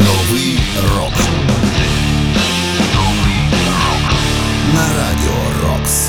[0.00, 0.58] Новий
[0.96, 1.12] рок.
[4.74, 6.08] На радіо Рокс.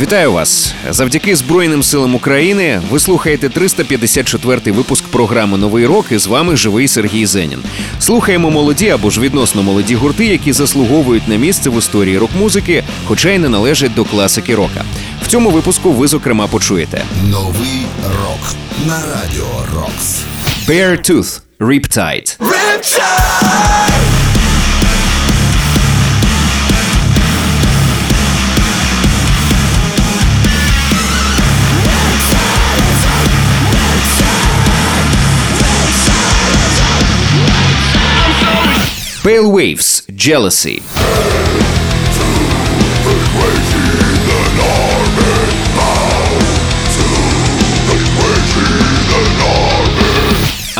[0.00, 0.74] Вітаю вас!
[0.90, 6.88] Завдяки Збройним силам України ви слухаєте 354-й випуск програми Новий рок і з вами живий
[6.88, 7.62] Сергій Зенін.
[7.98, 13.30] Слухаємо молоді або ж відносно молоді гурти, які заслуговують на місце в історії рок-музики, хоча
[13.30, 14.84] й не належать до класики рока.
[15.22, 18.54] В цьому випуску ви зокрема почуєте Новий рок.
[18.86, 20.20] На радіо Рокс.
[20.68, 22.38] Bare Tooth– Riptide.
[39.22, 40.82] Pale Waves– Jealousy.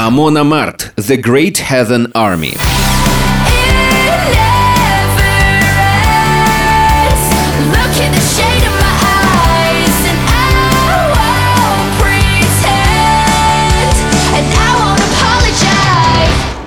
[0.04, 2.52] Amon Amart– The Great Heathen Army.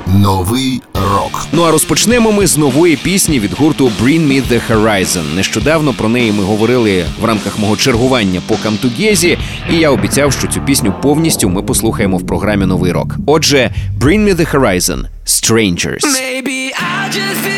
[0.07, 1.16] Новий рок.
[1.51, 5.35] Ну а розпочнемо ми з нової пісні від гурту Bring Me The Horizon.
[5.35, 9.37] Нещодавно про неї ми говорили в рамках мого чергування по Камтугезі,
[9.71, 13.15] і я обіцяв, що цю пісню повністю ми послухаємо в програмі Новий рок.
[13.25, 16.03] Отже, Bring Me The Horizon– Strangers.
[16.03, 17.56] Maybe I just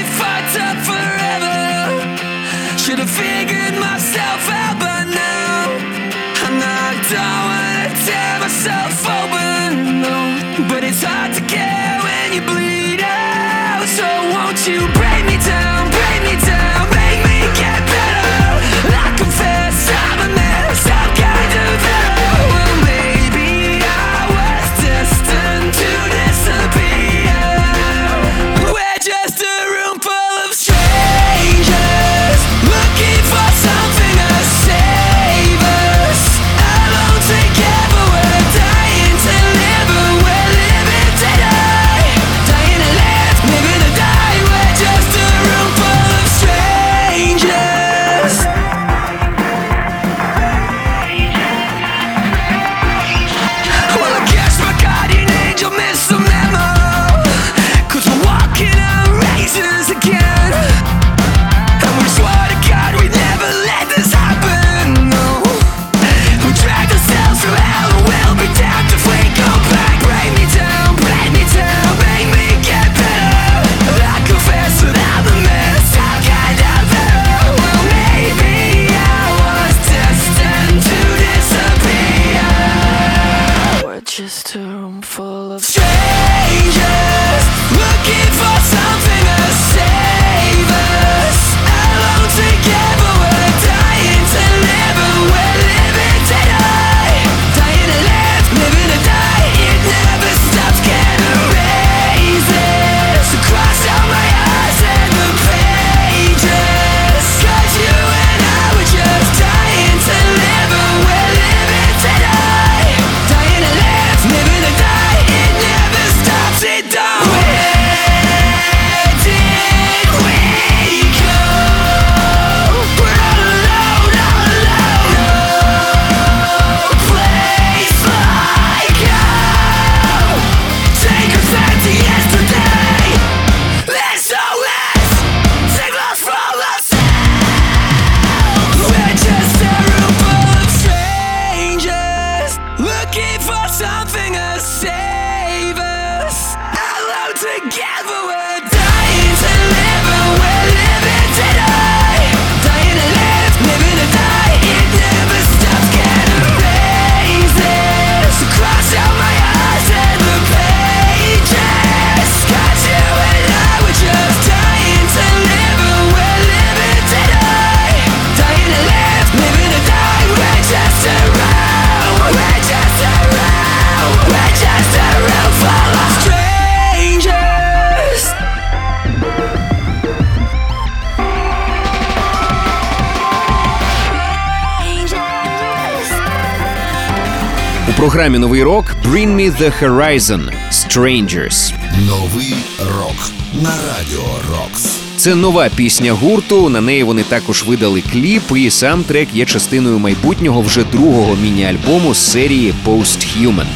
[188.09, 191.73] програмі Новий рок Bring Me The Horizon– Strangers.
[192.07, 193.31] Новий рок.
[193.61, 194.97] На радіо Рокс.
[195.17, 196.69] Це нова пісня гурту.
[196.69, 202.13] На неї вони також видали кліп, і сам трек є частиною майбутнього вже другого міні-альбому
[202.13, 203.67] з серії Post-Human.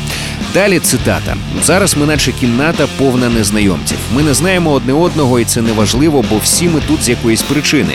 [0.53, 3.97] Далі цитата: зараз ми, наче кімната, повна незнайомців.
[4.15, 7.41] Ми не знаємо одне одного, і це не важливо, бо всі ми тут з якоїсь
[7.41, 7.93] причини.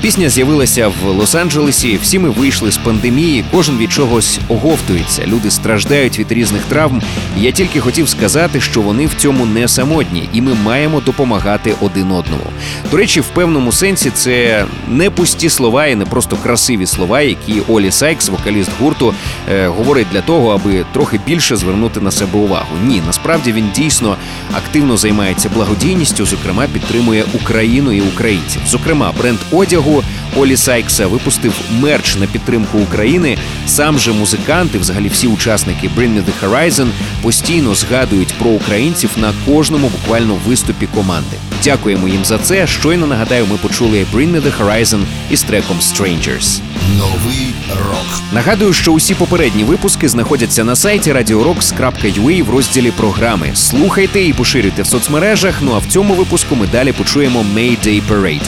[0.00, 1.98] Пісня з'явилася в Лос-Анджелесі.
[2.02, 3.44] Всі ми вийшли з пандемії.
[3.50, 5.26] Кожен від чогось оговтується.
[5.26, 7.02] Люди страждають від різних травм.
[7.38, 12.12] Я тільки хотів сказати, що вони в цьому не самотні, і ми маємо допомагати один
[12.12, 12.44] одному.
[12.90, 17.54] До речі, в певному сенсі це не пусті слова і не просто красиві слова, які
[17.68, 19.14] Олі Сайкс, вокаліст гурту,
[19.50, 22.68] е, говорить для того, аби трохи більше звернути на себе увагу.
[22.84, 24.16] Ні, насправді він дійсно
[24.52, 28.62] активно займається благодійністю, зокрема підтримує Україну і українців.
[28.66, 29.89] Зокрема, бренд одягу
[30.36, 33.38] Олі Сайкса випустив мерч на підтримку України.
[33.66, 36.88] Сам же музикант і взагалі всі учасники Bring Me The Horizon
[37.22, 41.36] постійно згадують про українців на кожному буквально виступі команди.
[41.64, 42.66] Дякуємо їм за це.
[42.66, 45.00] Щойно нагадаю, ми почули Bring Me The Horizon
[45.30, 46.60] із треком Strangers.
[46.98, 48.22] Новий рок.
[48.32, 53.50] Нагадую, що усі попередні випуски знаходяться на сайті radiorocks.ua в розділі програми.
[53.54, 55.54] Слухайте і поширюйте в соцмережах.
[55.60, 58.46] Ну а в цьому випуску ми далі почуємо Mayday Parade.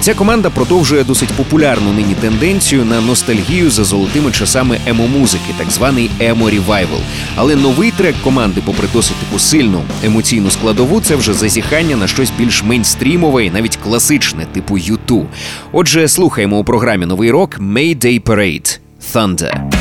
[0.00, 6.10] Ця команда продовжує досить популярну нині тенденцію на ностальгію за золотими часами емо-музики, так званий
[6.20, 7.00] емо-рівайвл.
[7.36, 12.32] Але новий трек команди, попри досить таку сильну емоційну складову, це вже зазіхання на щось
[12.38, 15.26] більш мейнстрімове і навіть класичне, типу юту.
[15.72, 18.78] Отже, слухаємо у програмі новий рок Mayday Parade–
[19.14, 19.79] Thunder.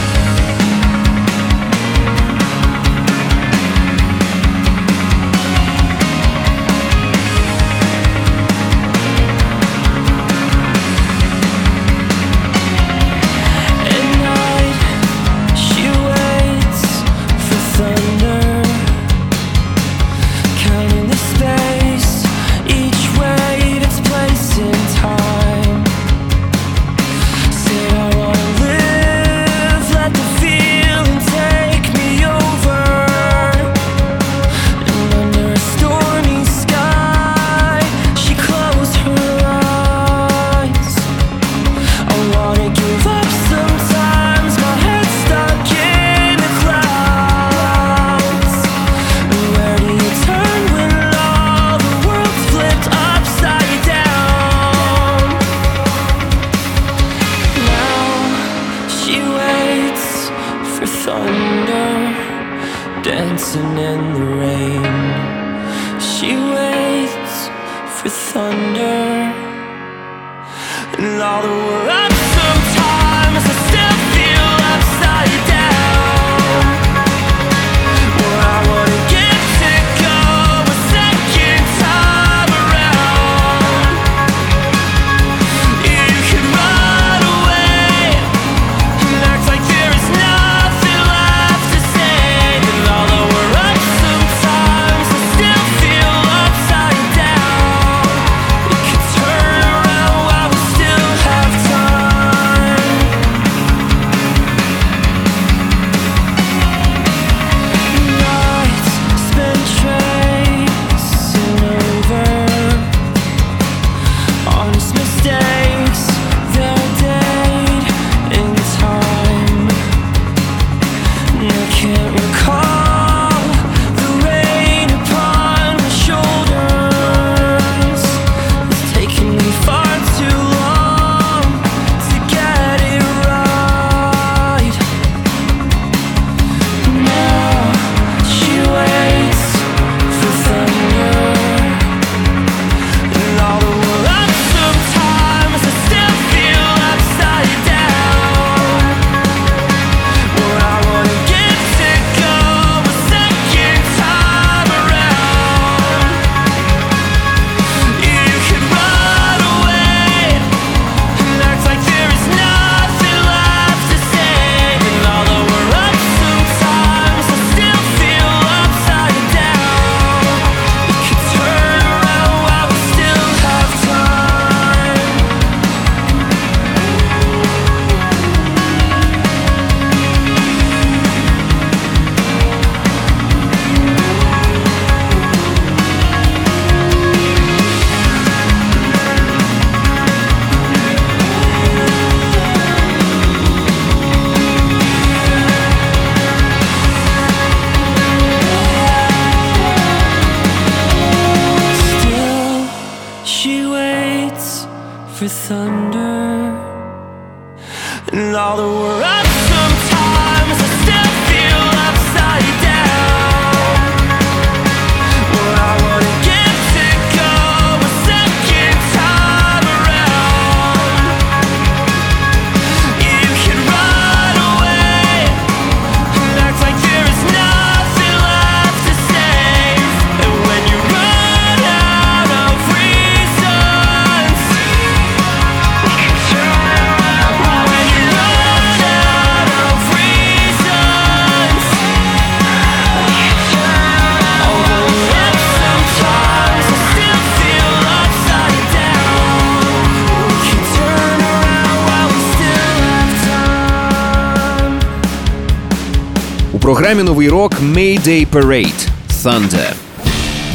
[256.69, 258.87] Програмі новий рок Mayday Parade
[259.23, 259.73] Thunder.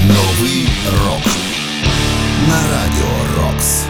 [0.09, 0.68] Новий
[1.04, 1.23] рок
[2.49, 3.85] на радіо Рокс.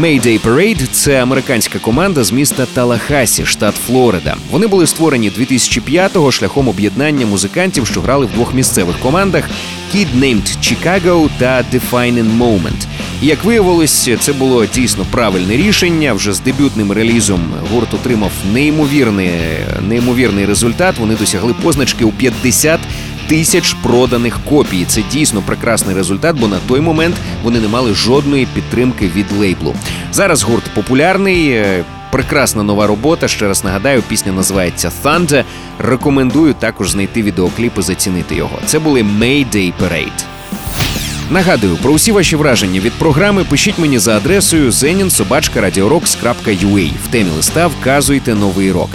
[0.00, 4.36] Mayday Parade– це американська команда з міста Талахасі, штат Флорида.
[4.50, 9.44] Вони були створені 2005-го шляхом об'єднання музикантів, що грали в двох місцевих командах
[9.94, 12.86] Kid Named Chicago та Defining Moment.
[13.24, 16.12] Як виявилось, це було дійсно правильне рішення.
[16.12, 17.40] Вже з дебютним релізом
[17.72, 19.30] гурт отримав неймовірний,
[19.88, 20.98] неймовірний результат.
[20.98, 22.80] Вони досягли позначки у 50
[23.26, 24.84] тисяч проданих копій.
[24.88, 29.74] Це дійсно прекрасний результат, бо на той момент вони не мали жодної підтримки від лейблу.
[30.12, 31.50] Зараз гурт популярний.
[31.50, 33.28] е, Прекрасна нова робота.
[33.28, 35.44] Ще раз нагадаю, пісня називається Thunder.
[35.78, 38.58] Рекомендую також знайти відеокліп і зацінити його.
[38.66, 40.24] Це були Mayday Parade.
[41.34, 46.90] Нагадую, про усі ваші враження від програми пишіть мені за адресою zeninsobachka.radiorocks.ua.
[47.04, 48.90] В темі листа вказуйте новий рок.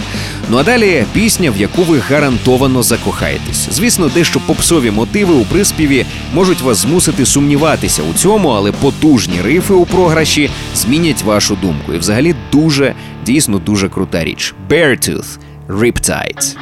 [0.50, 3.68] Ну а далі пісня, в яку ви гарантовано закохаєтесь.
[3.70, 9.74] Звісно, дещо попсові мотиви у приспіві можуть вас змусити сумніватися у цьому, але потужні рифи
[9.74, 11.94] у програші змінять вашу думку.
[11.94, 12.94] І взагалі дуже,
[13.26, 14.54] дійсно дуже крута річ.
[14.68, 16.56] Beartooth– Riptide.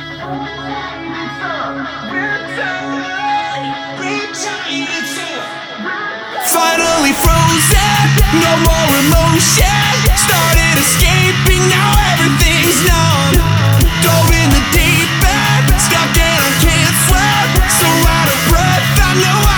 [6.99, 9.71] Finally frozen, no more emotion.
[10.19, 13.39] Started escaping, now everything's numb.
[14.03, 17.47] Dove in the deep end, stuck and I can't swim.
[17.71, 19.58] So out of breath, I know I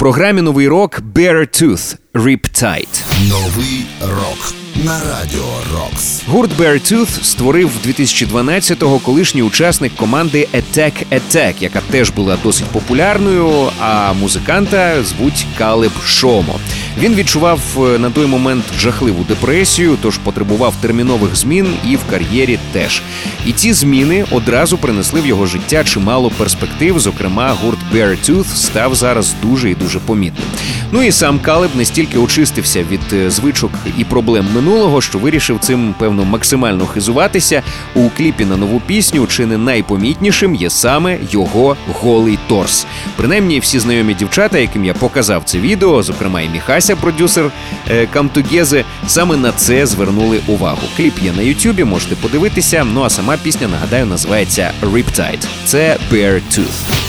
[0.00, 3.02] програмі новий рок Beartooth– Riptide.
[3.28, 4.54] Новий рок
[4.84, 6.22] на радіо Рокс.
[6.28, 13.70] Гурт Beartooth створив 2012-го колишній учасник команди Attack Attack, яка теж була досить популярною.
[13.80, 16.60] А музиканта звуть Калеб Шомо.
[17.00, 22.58] Він відчував е, на той момент жахливу депресію, тож потребував термінових змін і в кар'єрі
[22.72, 23.02] теж.
[23.46, 27.00] І ці зміни одразу принесли в його життя чимало перспектив.
[27.00, 30.46] Зокрема, гурт Beartooth став зараз дуже і дуже помітним.
[30.92, 35.94] Ну і сам Калеб настільки очистився від е, звичок і проблем минулого, що вирішив цим
[35.98, 37.62] певно максимально хизуватися.
[37.94, 42.86] У кліпі на нову пісню чи не найпомітнішим є саме його голий торс.
[43.16, 47.50] Принаймні, всі знайомі дівчата, яким я показав це відео, зокрема і Міхася, продюсер
[47.90, 50.82] е, Камтугези, саме на це звернули увагу.
[50.96, 52.86] Кліп є на Ютубі, можете подивитися.
[52.94, 55.46] Ну а сама пісня нагадаю називається Riptide.
[55.64, 57.00] Це Beartooth.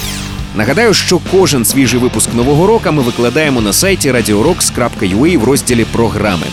[0.56, 6.44] Нагадаю, що кожен свіжий випуск нового року ми викладаємо на сайті radioroks.ua в розділі програми.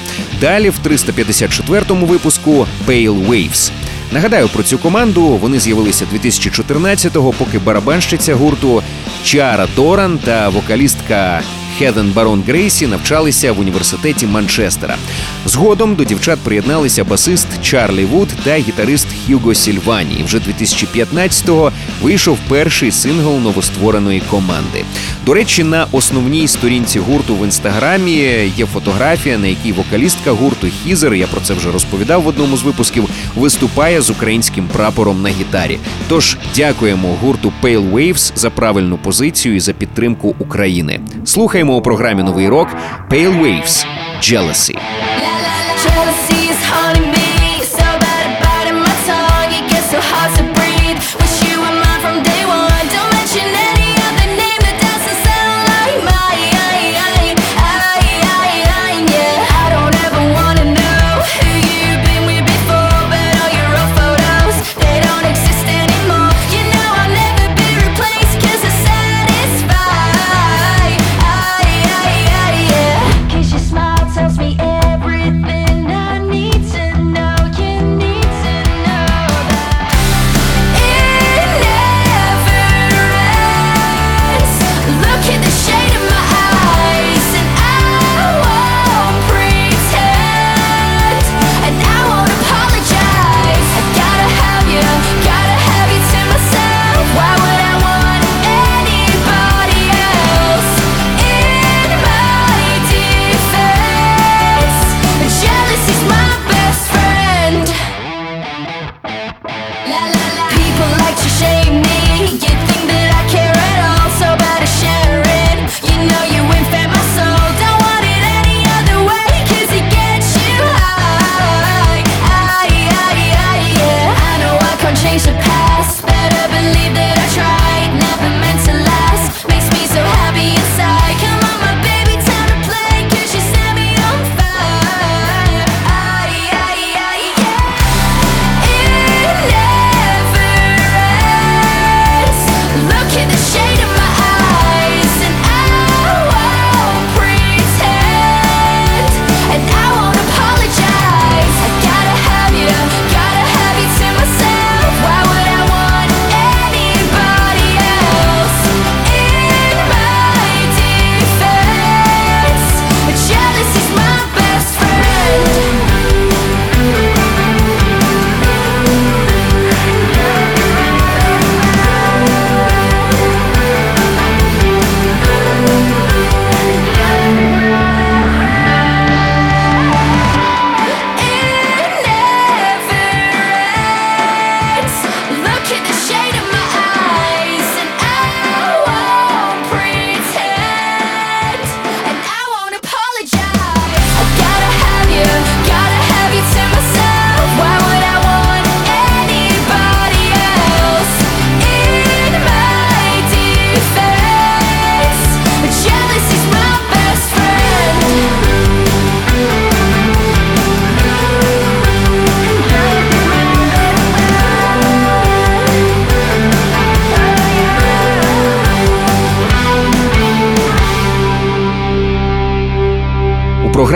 [0.40, 3.70] Далі в 354-му випуску Pale Waves.
[4.12, 5.22] Нагадаю про цю команду.
[5.22, 8.82] Вони з'явилися 2014-го, поки барабанщиця гурту
[9.24, 11.42] Кіара Доран та вокалістка
[11.78, 14.96] Хезер Барон Грейсі навчалися в університеті Манчестера.
[15.46, 20.16] Згодом до дівчат приєдналися басист Чарлі Вуд та гітарист Хьюго Сільвані.
[20.20, 24.84] І Вже 2015-го вийшов перший сингл новоствореної команди.
[25.26, 28.12] До речі, на основній сторінці гурту в інстаграмі
[28.56, 32.62] є фотографія, на якій вокалістка гурту Хізер, я про це вже розповідав в одному з
[32.62, 35.78] випусків, виступає з українським прапором на гітарі.
[36.08, 41.00] Тож дякуємо гурту Pale Waves за правильну позицію і за підтримку України.
[41.24, 42.68] Слухаємо у програмі Новий рок
[43.10, 43.86] Pale Waves.
[44.20, 44.78] Jealousy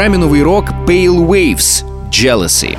[0.03, 2.77] програмі Новий рок Pale Waves Jealousy.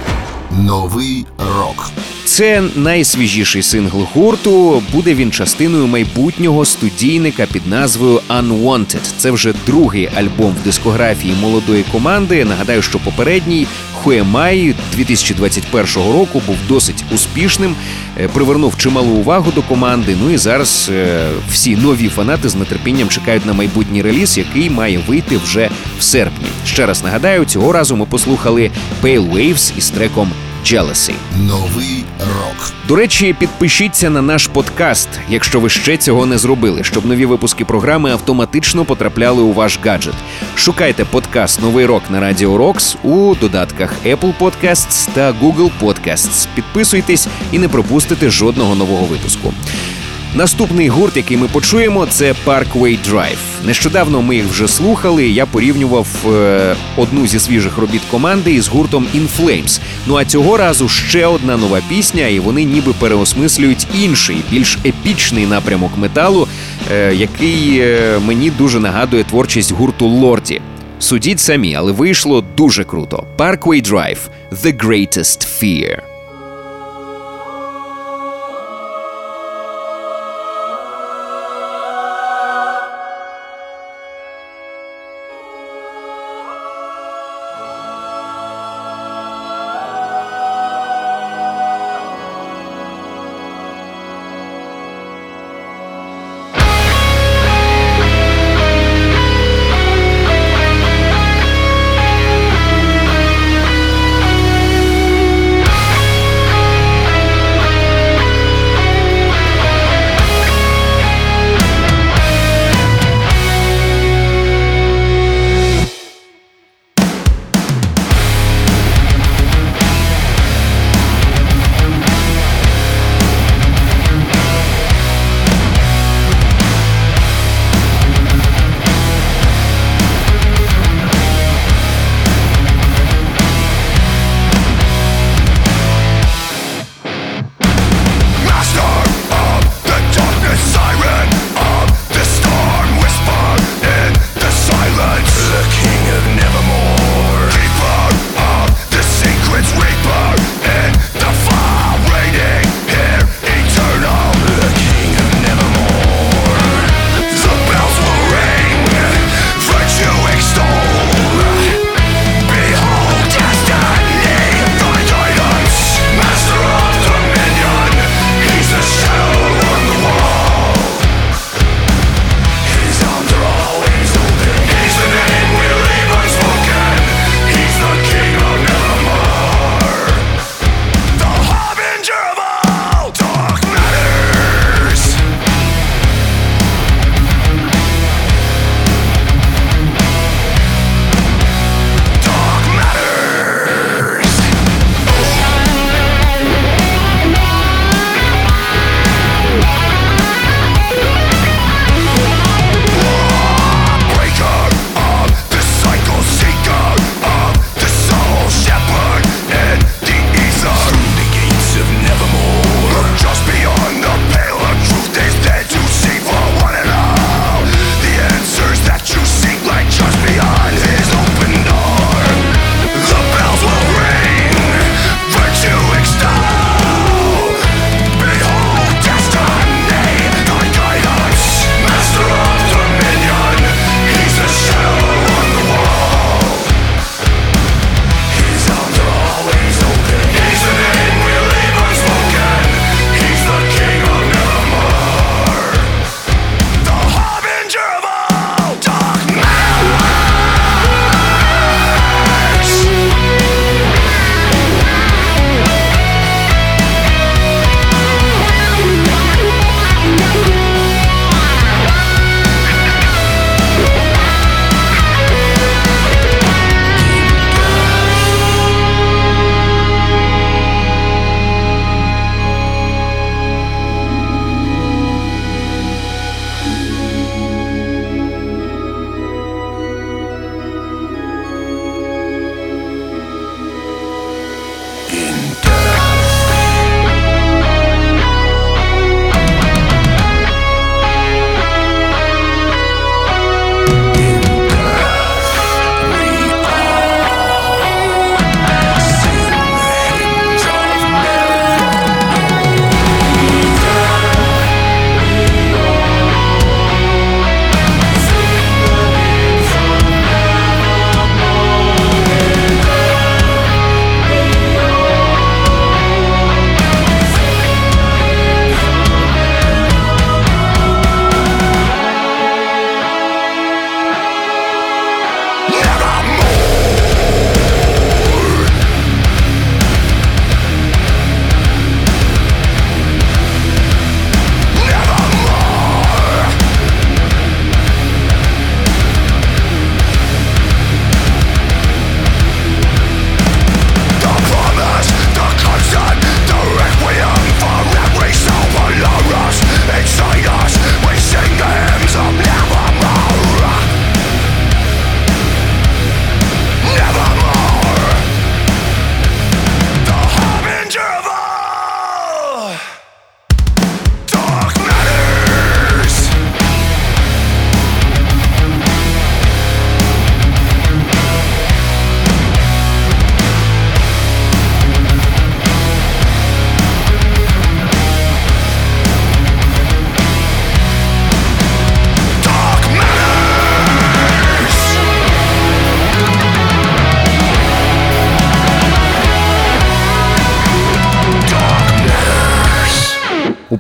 [0.52, 1.26] Новий
[1.58, 1.92] рок.
[2.26, 4.84] Це найсвіжіший сингл гурту.
[4.94, 9.14] Буде він частиною майбутнього студійника під назвою Unwanted.
[9.18, 12.46] Це вже другий альбом в дискографії молодої команди.
[12.46, 13.68] Нагадаю, що попередній
[14.12, 17.76] I 2021 року був досить успішним,
[18.20, 20.16] е, привернув чималу увагу до команди.
[20.22, 24.98] Ну і зараз е, всі нові фанати з нетерпінням чекають на майбутній реліз, який має
[25.08, 26.46] вийти вже в серпні.
[26.66, 28.72] Ще раз нагадаю, цього разу ми послухали
[29.04, 30.32] Pale Waves із треком
[30.64, 31.14] Jealousy.
[31.38, 32.72] Новий рок.
[32.88, 37.66] До речі, підпишіться на наш подкаст, якщо ви ще цього не зробили, щоб нові випуски
[37.66, 40.14] програми автоматично потрапляли у ваш гаджет.
[40.56, 46.48] Шукайте подкаст Новий рок на Радіо Рокс у додатках Apple Podcasts та Google Podcasts.
[46.56, 49.54] Підписуйтесь і не пропустите жодного нового випуску.
[50.36, 53.66] Наступний гурт, який ми почуємо, це Parkway Drive.
[53.66, 55.28] Нещодавно ми їх вже слухали.
[55.28, 59.82] Я порівнював е, одну зі свіжих робіт команди із гуртом In Flames.
[60.08, 65.46] Ну а цього разу ще одна нова пісня, і вони ніби переосмислюють інший, більш епічний
[65.46, 66.48] напрямок металу,
[66.92, 70.62] е, який е, мені дуже нагадує творчість гурту Лорді.
[71.00, 73.24] Судіть самі, але вийшло дуже круто.
[73.38, 74.20] Parkway Drive–
[74.64, 76.13] The Greatest Fear.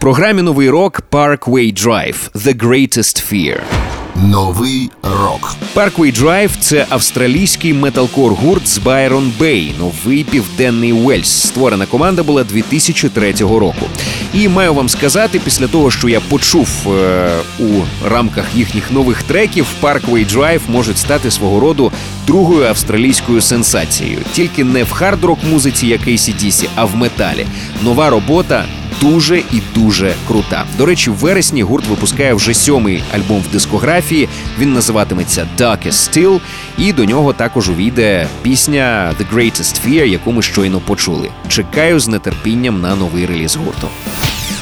[0.03, 3.59] Програмі новий рок Parkway Drive The Greatest Fear.
[4.15, 5.55] Новий рок.
[5.75, 11.27] Parkway Drive– це австралійський металкор гурт з Байрон Бей, новий південний Уельс.
[11.47, 13.85] Створена команда була 2003 року.
[14.33, 19.65] І маю вам сказати, після того, що я почув е, у рамках їхніх нових треків,
[19.81, 21.91] Parkway Drive можуть стати свого роду
[22.27, 24.19] другою австралійською сенсацією.
[24.33, 27.45] Тільки не в хард-рок музиці, як ACDC, а в металі.
[27.83, 28.65] Нова робота
[29.01, 30.65] дуже і дуже крута.
[30.77, 34.29] До речі, в вересні гурт випускає вже сьомий альбом в дискографії.
[34.59, 36.39] Він називатиметься Darkest Still,
[36.77, 41.29] і до нього також увійде пісня The Greatest Fear, яку ми щойно почули.
[41.47, 43.87] Чекаю з нетерпінням на новий реліз гурту.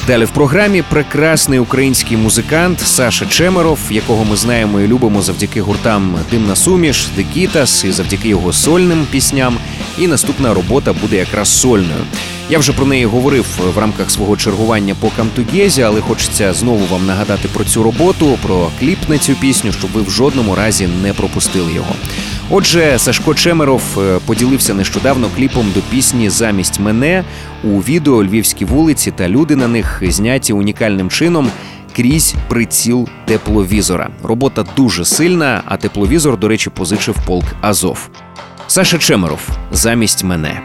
[0.07, 6.15] Далі в програмі прекрасний український музикант Саша Чемеров, якого ми знаємо і любимо завдяки гуртам
[6.31, 9.57] Димна Суміш, Декітас і завдяки його сольним пісням.
[9.97, 12.03] І наступна робота буде якраз сольною.
[12.51, 17.05] Я вже про неї говорив в рамках свого чергування по Камтугезі, але хочеться знову вам
[17.05, 21.13] нагадати про цю роботу, про кліп на цю пісню, щоб ви в жодному разі не
[21.13, 21.95] пропустили його.
[22.49, 27.23] Отже, Сашко Чемеров е, поділився нещодавно кліпом до пісні Замість мене
[27.63, 31.51] у відео Львівські вулиці та люди на них зняті унікальним чином.
[31.95, 34.09] Крізь приціл тепловізора.
[34.23, 38.09] Робота дуже сильна, а тепловізор, до речі, позичив полк Азов.
[38.67, 40.61] Саша Чемеров замість мене.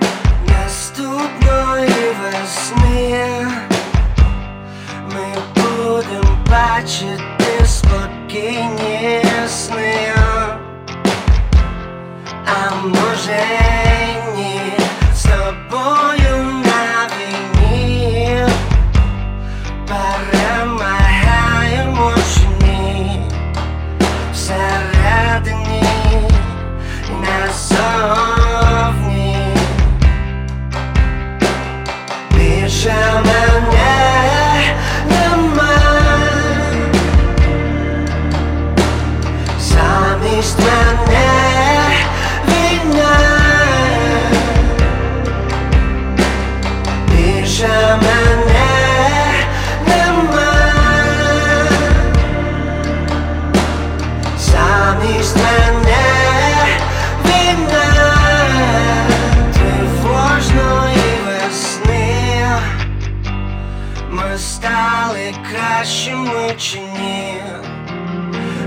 [64.77, 67.43] Ми краще ми чи ні,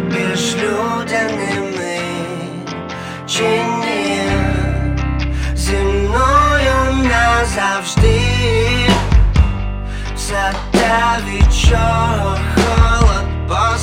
[0.04, 2.00] більш людяними
[3.28, 4.22] чи ні,
[5.56, 8.22] зі мною назавжди
[10.15, 13.78] все те, від чого холод по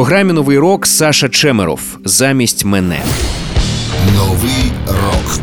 [0.00, 3.00] програмі Новий рок Саша Чемеров замість мене.
[4.16, 5.40] Новий рок.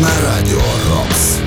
[0.00, 1.38] На радіо Рокс.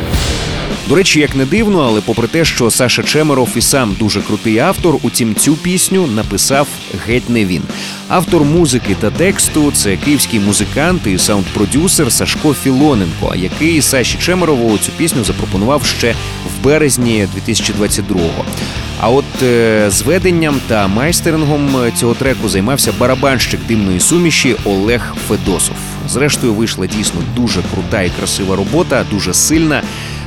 [0.87, 4.59] До речі, як не дивно, але попри те, що Саша Чемеров і сам дуже крутий
[4.59, 6.67] автор, утім цю пісню написав
[7.07, 7.61] геть не він.
[8.07, 14.91] Автор музики та тексту це київський музикант і саунд-продюсер Сашко Філоненко, який Саші Чемерову цю
[14.97, 18.45] пісню запропонував ще в березні 2022-го.
[18.99, 25.75] А от е, зведенням та майстерингом цього треку займався барабанщик димної суміші Олег Федосов.
[26.07, 29.81] Зрештою, вийшла дійсно дуже крута і красива робота, дуже сильна.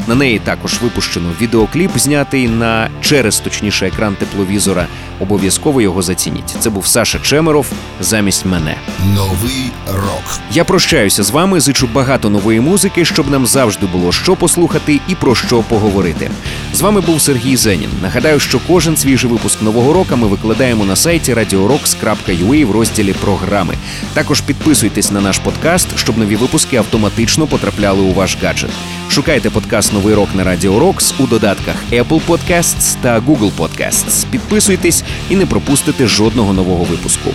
[0.07, 4.87] На неї також випущено відеокліп, знятий на через точніше екран тепловізора.
[5.21, 6.57] Обов'язково його зацініть.
[6.61, 7.67] Це був Саша Чемеров
[8.01, 8.77] замість мене.
[9.15, 10.41] Новий рок.
[10.53, 11.61] Я прощаюся з вами.
[11.61, 16.31] Зичу багато нової музики, щоб нам завжди було що послухати і про що поговорити.
[16.75, 17.91] З вами був Сергій Зенін.
[18.03, 23.75] Нагадаю, що кожен свіжий випуск нового року ми викладаємо на сайті radiorocks.ua в розділі програми.
[24.15, 28.71] Також підписуйтесь на наш подкаст, щоб нові випуски автоматично потрапляли у ваш гаджет.
[29.17, 34.27] Шукайте подкаст Новий рок на Radio Rocks у додатках Apple Podcasts та Google Podcasts.
[34.31, 37.31] Підписуйтесь і не пропустите жодного нового випуску.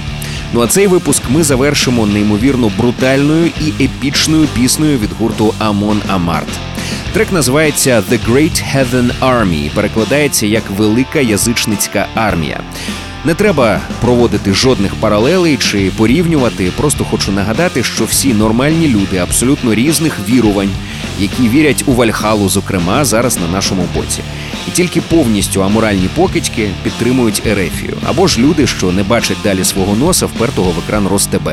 [0.54, 6.50] Ну а цей випуск ми завершимо неймовірно брутальною і епічною піснею від гурту Амон Амарт.
[7.13, 12.60] Трек називається The Great Heathen Army і перекладається як Велика язичницька армія.
[13.25, 16.71] Не треба проводити жодних паралелей чи порівнювати.
[16.77, 20.69] Просто хочу нагадати, що всі нормальні люди абсолютно різних вірувань,
[21.19, 24.21] які вірять у Вальхалу, зокрема, зараз на нашому боці.
[24.67, 29.95] І тільки повністю аморальні покидьки підтримують Ерефію, або ж люди, що не бачать далі свого
[29.95, 31.49] носа, впертого в екран РосТБ,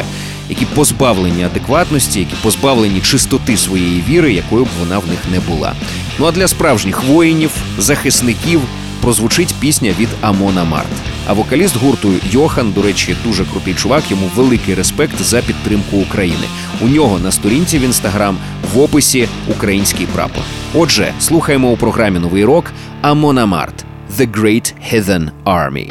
[0.49, 5.73] які позбавлені адекватності, які позбавлені чистоти своєї віри, якою б вона в них не була.
[6.19, 8.61] Ну а для справжніх воїнів, захисників
[9.01, 11.08] прозвучить пісня від Амона Март.
[11.29, 14.11] А вокаліст гурту Йохан, до речі, дуже крутий чувак.
[14.11, 16.47] Йому великий респект за підтримку України.
[16.81, 18.37] У нього на сторінці в інстаграм
[18.75, 20.43] в описі український прапор.
[20.75, 23.85] Отже, слухаємо у програмі Новий рок Амона Март
[24.19, 25.91] The Great Heathen Army.